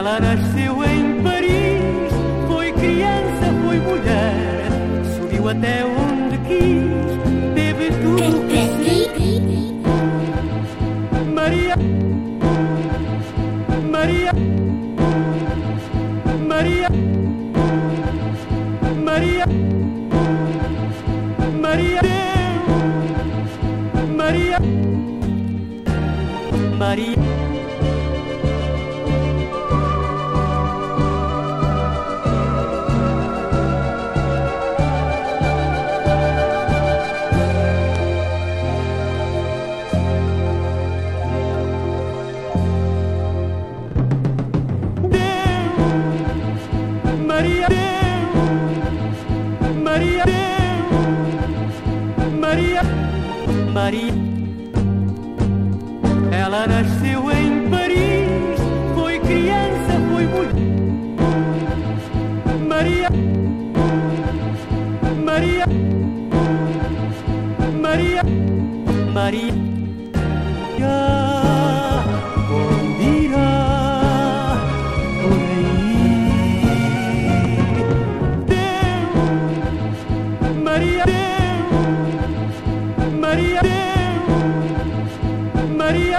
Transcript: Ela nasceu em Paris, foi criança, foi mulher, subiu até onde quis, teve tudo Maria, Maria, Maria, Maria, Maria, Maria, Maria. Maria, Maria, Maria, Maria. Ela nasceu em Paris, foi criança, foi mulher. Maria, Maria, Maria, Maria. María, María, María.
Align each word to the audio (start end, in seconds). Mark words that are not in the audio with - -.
Ela 0.00 0.18
nasceu 0.18 0.82
em 0.82 1.22
Paris, 1.22 2.10
foi 2.48 2.72
criança, 2.72 3.52
foi 3.62 3.76
mulher, 3.80 4.64
subiu 5.14 5.46
até 5.50 5.84
onde 5.84 6.38
quis, 6.38 7.54
teve 7.54 7.90
tudo 8.00 8.40
Maria, 11.34 11.76
Maria, 13.90 14.32
Maria, 16.48 16.88
Maria, 16.88 16.88
Maria, 19.04 19.44
Maria, 21.60 22.00
Maria. 24.16 24.58
Maria, 26.78 27.39
Maria, 49.90 50.24
Maria, 52.38 52.82
Maria. 53.72 54.12
Ela 56.30 56.68
nasceu 56.68 57.28
em 57.32 57.68
Paris, 57.68 58.60
foi 58.94 59.18
criança, 59.18 59.92
foi 60.12 60.26
mulher. 60.28 60.54
Maria, 62.68 63.08
Maria, 65.24 65.66
Maria, 67.82 68.22
Maria. 69.12 69.69
María, 81.00 81.62
María, 83.20 83.62
María. 85.76 86.00